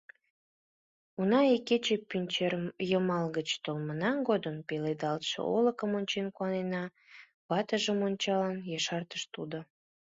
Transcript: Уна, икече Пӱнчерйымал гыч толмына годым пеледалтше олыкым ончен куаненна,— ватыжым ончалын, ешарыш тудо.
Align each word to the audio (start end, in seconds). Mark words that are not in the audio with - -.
Уна, 1.19 1.41
икече 1.55 1.95
Пӱнчерйымал 2.09 3.25
гыч 3.37 3.49
толмына 3.63 4.11
годым 4.27 4.55
пеледалтше 4.67 5.39
олыкым 5.55 5.91
ончен 5.99 6.27
куаненна,— 6.35 6.83
ватыжым 7.47 7.99
ончалын, 8.07 8.57
ешарыш 8.77 9.23
тудо. 9.33 9.59